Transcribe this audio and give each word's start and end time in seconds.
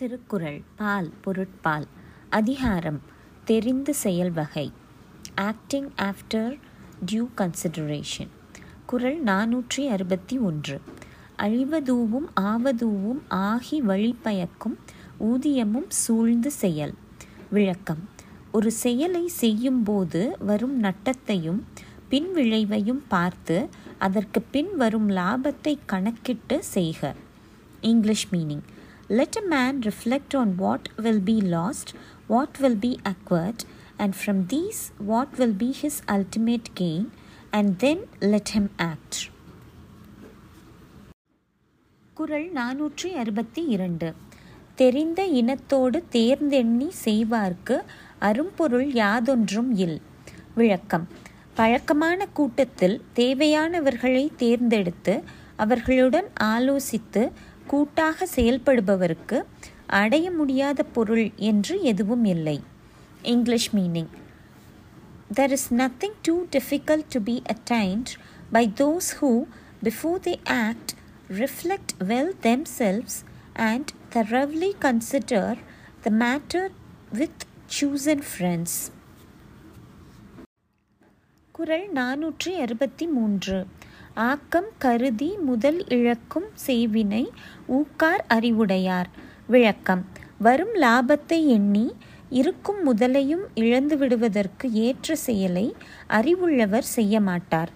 திருக்குறள் 0.00 0.62
பால் 0.76 1.10
பொருட்பால் 1.20 1.86
அதிகாரம் 2.28 3.00
தெரிந்து 3.44 3.94
செயல் 3.94 4.30
வகை 4.30 4.72
ஆக்டிங் 5.34 5.88
ஆஃப்டர் 5.96 6.58
டியூ 7.06 7.26
கன்சிடரேஷன் 7.36 8.30
குறள் 8.86 9.22
நானூற்றி 9.22 9.88
அறுபத்தி 9.88 10.38
ஒன்று. 10.38 10.80
அழிவதூவும் 11.38 12.28
ஆவதூவும் 12.40 13.20
ஆகி 13.28 13.82
வழிபயக்கும் 13.82 14.76
ஊதியமும் 15.18 15.88
சூழ்ந்து 15.88 16.50
செயல். 16.50 16.94
விளக்கம். 17.50 18.08
ஒரு 18.52 18.70
செயலை 18.70 19.28
செய்யும்போது 19.28 20.36
வரும் 20.38 20.82
நட்டத்தையும் 20.82 21.62
பின் 22.08 22.34
விளைவையும் 22.34 23.02
பார்த்து 23.08 23.68
அதற்கு 23.98 24.42
பின் 24.42 24.76
வரும் 24.76 25.10
லாபத்தை 25.10 25.78
கணக்கிட்டு 25.86 26.64
செய்க. 26.64 27.14
English 27.80 28.28
meaning. 28.32 28.66
Let 29.10 29.36
a 29.36 29.42
man 29.42 29.80
reflect 29.80 30.34
on 30.34 30.56
what 30.56 30.88
will 30.98 31.20
be 31.20 31.40
lost, 31.40 31.94
what 32.26 32.60
will 32.60 32.74
be 32.76 33.00
acquired, 33.04 33.64
and 33.98 34.14
from 34.14 34.46
these, 34.46 34.92
what 35.00 35.38
will 35.38 35.54
be 35.54 35.72
his 35.72 36.02
ultimate 36.08 36.74
gain, 36.74 37.10
and 37.52 37.78
then 37.78 37.98
let 38.24 38.48
him 38.48 38.66
act. 38.84 39.14
குறள் 42.16 42.46
நானூற்றி 42.52 43.08
அறுபத்தி 43.14 43.62
இரண்டு 43.68 44.08
தெரிந்த 44.74 45.20
இனத்தோடு 45.32 45.98
தேர்ந்தெண்ணி 46.12 46.88
செய்வார்க்கு 47.04 47.76
அரும்பொருள் 48.20 48.88
யாதொன்றும் 48.94 49.70
இல் 49.76 49.98
விளக்கம் 50.54 51.06
பழக்கமான 51.54 52.26
கூட்டத்தில் 52.32 52.96
தேவையானவர்களை 53.14 54.24
தேர்ந்தெடுத்து 54.36 55.14
அவர்களுடன் 55.56 56.28
ஆலோசித்து 56.44 57.22
கூட்டாக 57.72 58.26
செயல்படுபவருக்கு 58.36 59.38
அடைய 60.00 60.26
முடியாத 60.38 60.80
பொருள் 60.96 61.26
என்று 61.50 61.74
எதுவும் 61.90 62.26
இல்லை. 62.34 62.58
English 63.34 63.70
meaning 63.76 64.10
there 65.36 65.54
is 65.56 65.68
nothing 65.74 66.16
too 66.22 66.34
difficult 66.56 67.10
to 67.14 67.20
be 67.28 67.36
attained 67.54 68.10
by 68.52 68.64
those 68.80 69.10
who 69.20 69.30
before 69.82 70.20
they 70.26 70.34
act 70.66 70.92
reflect 71.40 71.94
well 72.10 72.32
themselves 72.78 73.18
and 73.70 73.90
thoroughly 74.14 74.70
consider 74.84 75.58
the 76.04 76.12
matter 76.22 76.68
with 77.12 77.44
chosen 78.14 78.26
friends 78.30 78.78
குரல் 81.54 81.86
நானூற்றி 81.92 82.52
அறுபத்தி 82.64 83.06
மூன்று. 83.06 83.56
ஆக்கம் 84.18 84.64
கருதி 84.78 85.36
முதல் 85.36 85.88
இழக்கும் 85.88 86.44
செய்வினை 86.66 87.28
ஊக்கார் 87.66 88.24
அறிவுடையார். 88.28 89.08
விளக்கம். 89.46 90.06
வரும் 90.38 90.74
லாபத்தை 90.74 91.46
எண்ணி 91.46 91.96
இருக்கும் 92.30 92.94
முதலையும் 92.94 93.44
இழந்து 93.54 93.98
விடுவதற்கு 93.98 94.72
ஏற்ற 94.72 95.16
செயலை 95.16 95.74
அறிவுள்ளவர் 96.08 96.88
செய்ய 96.96 97.20
மாட்டார் 97.20 97.70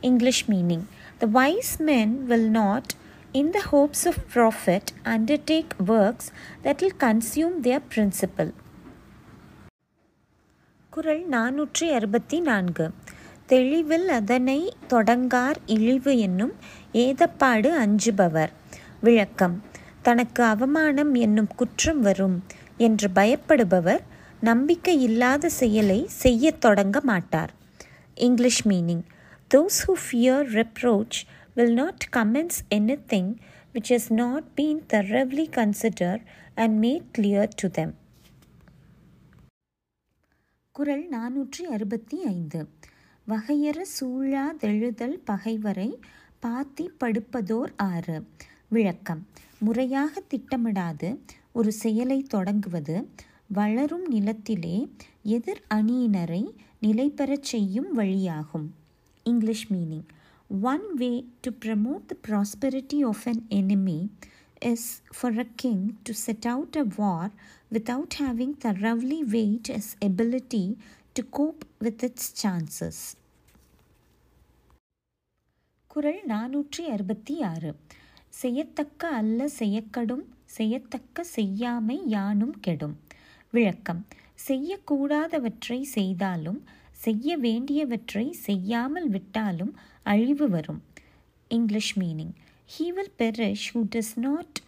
English 0.00 0.50
meaning 0.50 0.84
the 1.18 1.26
wise 1.26 1.80
men 1.80 2.24
will 2.24 2.50
not 2.50 2.90
in 3.32 3.52
the 3.52 3.60
hopes 3.72 4.02
of 4.04 4.14
profit 4.34 4.82
undertake 5.04 5.70
works 5.86 6.26
that 6.64 6.82
will 6.82 6.96
consume 6.98 7.54
their 7.62 7.80
principle 7.94 8.52
குரல் 10.90 11.28
நானூற்றி 11.28 11.92
அறுபத்தி 11.92 12.40
நான்கு. 12.40 12.90
தெளிவில் 13.46 14.08
அதனை 14.08 14.72
தொடங்கார் 14.86 15.58
இழிவு 15.66 16.18
என்னும் 16.18 16.52
ஏதப்பாடு 16.92 17.70
அஞ்சுபவர். 17.80 18.52
விளக்கம் 19.00 19.62
தனக்கு 20.02 20.42
அவமானம் 20.42 21.14
என்னும் 21.14 21.50
குற்றம் 21.56 22.00
வரும் 22.00 22.44
என்று 22.76 23.08
பயப்படுபவர் 23.14 24.02
நம்பிக்கை 24.40 25.02
இல்லாத 25.02 25.48
செயலை 25.48 26.06
செய்யத் 26.06 26.60
தொடங்க 26.60 27.00
மாட்டார். 27.00 27.52
English 28.14 28.68
meaning 28.68 29.04
those 29.54 29.78
who 29.86 29.94
fear 30.04 30.46
reproach 30.56 31.18
will 31.54 31.72
not 31.72 32.08
commence 32.16 32.60
anything 33.12 33.30
which 33.74 33.90
has 33.90 34.10
not 34.12 34.48
been 34.56 34.82
thoroughly 34.92 35.46
considered 35.58 36.20
and 36.54 36.84
made 36.84 37.06
clear 37.18 37.48
to 37.56 37.68
them 37.68 37.94
குரல் 40.72 41.06
நானூற்றி 41.08 41.62
அறுபத்தி 41.70 42.24
ஐந்து. 42.24 42.68
வகையற 43.28 43.82
சூழாதெழுதல் 44.00 45.18
பகைவரை 45.24 45.98
பாத்தி 46.40 46.90
படுப்பதோர் 47.00 47.72
ஆறு. 47.76 48.26
விளக்கம். 48.68 49.26
முறையாக 49.58 50.22
திட்டமிடாது. 50.30 51.18
ஒரு 51.52 51.72
செயலை 51.72 52.22
தொடங்குவது. 52.22 53.08
வளரும் 53.46 54.06
நிலத்திலே 54.06 54.88
எதிர் 55.22 55.62
அணியினரை 55.74 56.54
நிலை 56.80 57.10
பெறச் 57.10 57.42
செய்யும் 57.42 57.98
வழியாகும். 57.98 58.66
English 59.24 59.72
meaning. 59.72 60.06
One 60.62 60.94
way 60.94 61.26
to 61.40 61.50
promote 61.50 62.00
the 62.06 62.16
prosperity 62.28 63.06
of 63.06 63.22
an 63.24 63.46
enemy 63.50 64.08
is 64.60 65.02
for 65.20 65.38
a 65.38 65.46
king 65.54 65.96
to 66.02 66.12
set 66.12 66.46
out 66.46 66.76
a 66.76 66.86
war 66.96 67.30
war 67.30 67.76
without 67.76 68.06
having 68.18 68.52
thoroughly 68.64 69.18
weighed 69.18 69.68
his 69.68 69.96
ability 70.04 70.74
to 71.16 71.22
cope 71.32 71.64
with 71.80 72.02
its 72.02 72.24
chances. 72.42 72.96
குரல் 75.86 76.22
நானூற்றி 76.28 76.82
அறுபத்தி 76.94 77.42
ஆறு 77.42 77.76
செய்யத்தக்க 78.28 79.08
அல்ல 79.08 79.46
செய்யக்கடும் 79.58 80.24
செய்யத்தக்க 80.46 81.24
செய்யாமை 81.24 82.02
யானும் 82.06 82.60
கெடும். 82.60 82.96
விளக்கம். 83.50 84.06
செய்யக்கூடாதவற்றை 84.48 85.82
செய்தாலும் 85.82 86.64
செய்ய 86.92 87.36
வேண்டியவற்றை 87.36 88.32
செய்யாமல் 88.32 89.08
விட்டாலும் 89.08 89.76
அழிவு 90.02 90.48
வரும். 90.48 90.82
English 91.48 91.98
meaning 91.98 92.34
he 92.74 92.86
will 92.88 93.14
perish 93.18 93.68
who 93.74 93.82
does 93.94 94.14
not 94.14 94.60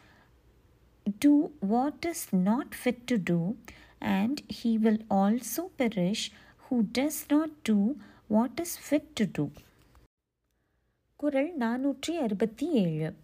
do 1.27 1.51
what 1.71 2.07
is 2.07 2.23
not 2.33 2.69
fit 2.85 2.99
to 3.05 3.17
do, 3.31 3.55
and 4.01 4.41
he 4.63 4.73
will 4.79 5.01
also 5.11 5.63
perish 5.79 6.23
who 6.65 6.85
does 6.99 7.19
not 7.29 7.51
do 7.69 7.95
what 8.31 8.61
is 8.61 8.73
fit 8.91 9.05
to 9.13 9.27
do. 9.39 9.51
குரல் 11.17 11.57
நானூற்றி 11.59 12.19
அறுபத்தி 12.19 12.71
ஏழு. 12.71 13.15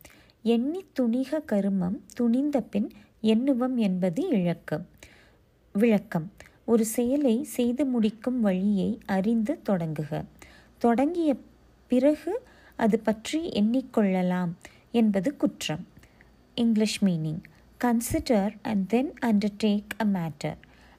எண்ணி 0.42 0.84
துணிக 1.00 1.40
கருமம் 1.44 1.98
துணிந்த 2.14 2.60
பின் 2.60 2.90
எண்ணுவம் 3.22 3.76
என்பது 3.76 4.28
இழக்கு 4.28 4.86
விளக்கம். 5.72 6.32
ஒரு 6.64 6.84
செயலை 6.84 7.44
செய்து 7.44 7.84
முடிக்கும் 7.84 8.40
வழியை 8.40 8.98
அறிந்து 9.06 9.60
தொடங்குக. 9.68 10.24
தொடங்கிய 10.78 11.36
பிறகு 11.86 12.42
அது 12.76 12.98
பற்றி 12.98 13.48
எண்ணிக்கொள்ளலாம் 13.48 14.52
என்பது 14.92 15.36
குற்றம். 15.36 15.86
English 16.54 17.04
meaning. 17.04 17.42
Consider 17.84 18.54
and 18.62 18.88
then 18.88 19.14
undertake 19.20 19.90
a 20.00 20.04
matter 20.04 20.56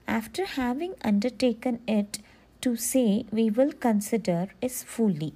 after 0.07 0.49
having 0.55 0.93
undertaken 1.03 1.79
it, 1.87 2.19
to 2.59 2.73
say 2.75 3.25
we 3.35 3.45
will 3.45 3.77
consider 3.85 4.47
is 4.59 4.85
fully. 4.95 5.33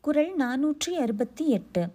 குரல் 0.00 0.36
நானூற்றி 0.36 0.90
அறுபத்தி 1.00 1.48
எட்டு 1.48 1.92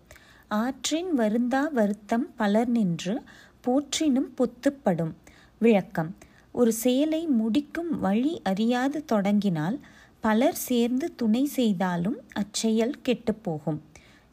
ஆற்றின் 0.47 1.19
வருந்தா 1.19 1.71
வருத்தம் 1.71 2.35
பலர் 2.35 2.67
நின்று 2.67 3.23
போற்றினும் 3.67 4.31
பொத்துப்படும். 4.37 5.13
விளக்கம். 5.59 6.15
ஒரு 6.51 6.73
செயலை 6.73 7.25
முடிக்கும் 7.25 7.99
வழி 7.99 8.41
அறியாது 8.43 9.05
தொடங்கினால் 9.05 9.79
பலர் 10.19 10.55
சேர்ந்து 10.55 11.15
துணை 11.15 11.45
செய்தாலும் 11.45 12.19
அச்செயல் 12.33 12.95
கெட்டுப்போகும். 13.05 13.79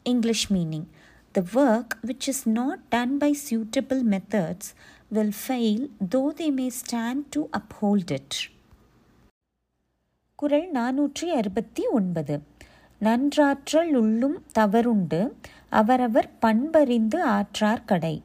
English 0.03 0.53
meaning. 0.53 0.87
The 1.35 1.41
work 1.53 1.93
which 2.07 2.27
is 2.27 2.49
not 2.49 2.81
done 2.89 3.17
by 3.17 3.37
suitable 3.49 4.01
methods 4.11 4.69
will 5.09 5.31
fail 5.43 5.85
though 6.15 6.21
they 6.37 6.51
may 6.51 6.67
stand 6.79 7.23
to 7.29 7.41
uphold 7.57 8.11
it 8.11 8.35
குரல் 10.35 10.71
நானூற்றி 10.71 11.27
அறுபத்தி 11.35 11.83
ஒன்பது. 11.87 12.35
நன்றாற்றல் 13.01 13.91
உள்ளும் 13.93 14.37
தவறுண்டு 14.51 15.35
அவரவர் 15.69 16.29
பண்பறிந்து 16.41 17.19
ஆற்றார் 17.21 17.85
கடை. 17.85 18.23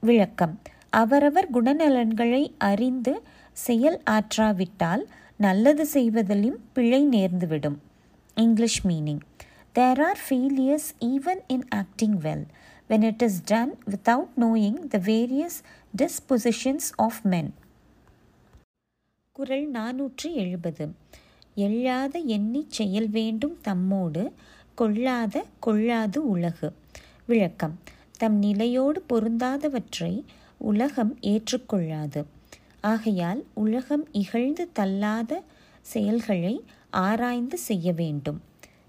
விளக்கம். 0.00 0.60
அவரவர் 0.90 1.48
குணநலன்களை 1.52 2.42
அறிந்து 2.58 3.22
செயல் 3.52 4.02
ஆற்றாவிட்டால் 4.10 5.04
நல்லது 5.36 5.86
செய்வதிலும் 5.86 6.60
பிழை 6.72 7.08
நேர்ந்துவிடும். 7.08 7.78
English 8.34 8.86
meaning. 8.86 9.24
There 9.72 10.00
are 10.00 10.20
failures 10.28 10.88
even 11.00 11.40
in 11.46 11.68
acting 11.68 12.20
well 12.20 12.44
when 12.88 13.02
it 13.02 13.22
is 13.22 13.44
done 13.44 13.78
without 13.90 14.32
knowing 14.40 14.86
the 14.86 14.98
various 14.98 15.58
dispositions 15.98 16.88
of 16.96 17.20
men 17.22 17.50
குரல் 19.32 19.70
நானூற்றி 19.70 20.32
எழுபது. 20.32 20.92
எள்ளாத 21.54 22.18
எண்ணி 22.18 22.66
செயல் 22.68 23.08
வேண்டும் 23.08 23.58
தம்மோடு 23.64 24.32
கொள்ளாத 24.74 25.44
கொள்ளாது 25.60 26.28
உலகு. 26.28 26.72
விளக்கம். 27.26 27.78
தம் 28.18 28.38
நிலையோடு 28.38 29.04
பொருந்தாதவற்றை 29.08 30.24
உலகம் 30.58 31.16
ஏற்றுக்கொள்ளாது. 31.20 32.24
ஆகையால் 32.80 33.44
உலகம் 33.54 34.12
இகழ்ந்து 34.12 34.68
தள்ளாத 34.72 35.42
செயல்களை 35.80 36.64
ஆராய்ந்து 36.90 37.58
செய்ய 37.58 37.92
வேண்டும். 37.92 38.40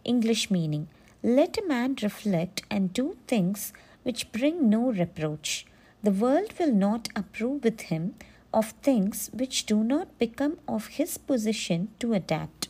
English 0.03 0.49
meaning 0.51 0.87
Let 1.23 1.57
a 1.57 1.67
man 1.67 1.95
reflect 2.01 2.63
and 2.69 2.93
do 2.93 3.17
things 3.27 3.73
which 4.03 4.31
bring 4.31 4.69
no 4.69 4.91
reproach. 4.91 5.65
The 6.03 6.11
world 6.11 6.53
will 6.59 6.73
not 6.73 7.09
approve 7.15 7.63
with 7.63 7.81
him 7.81 8.15
of 8.53 8.71
things 8.81 9.29
which 9.33 9.65
do 9.65 9.83
not 9.83 10.17
become 10.17 10.57
of 10.67 10.87
his 10.87 11.17
position 11.17 11.89
to 11.99 12.13
adapt. 12.13 12.60